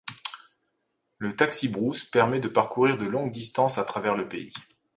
[1.19, 4.51] Le taxi-brousse permet de parcourir de longues distances à travers le pays.